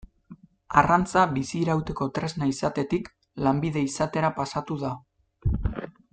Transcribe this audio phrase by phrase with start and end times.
[0.81, 3.13] Arrantza bizi irauteko tresna izatetik
[3.49, 4.95] lanbide izatera pasatu da.